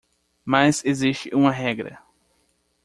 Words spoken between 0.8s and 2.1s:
existe uma regra